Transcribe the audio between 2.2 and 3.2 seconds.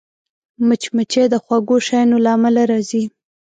له امله راځي